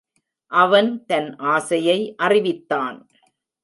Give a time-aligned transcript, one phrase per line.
[0.51, 3.07] அவன் தன் ஆசையை அறிவித்தான்.